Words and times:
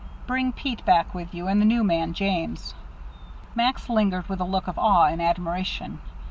Bring 0.25 0.51
Pete 0.51 0.83
back 0.83 1.13
with 1.13 1.31
you, 1.31 1.45
and 1.47 1.61
the 1.61 1.65
new 1.65 1.83
man, 1.83 2.13
James." 2.15 2.73
Max 3.53 3.87
lingered, 3.87 4.27
with 4.29 4.39
a 4.41 4.45
look 4.45 4.67
of 4.67 4.79
awe 4.79 5.05
and 5.05 5.21
admiration. 5.21 5.99